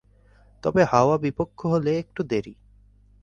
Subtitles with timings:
[0.63, 2.53] তবে হাওয়া বিপক্ষ হলে একটু দেরী।